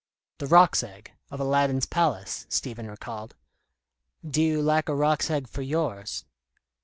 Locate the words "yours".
5.61-6.25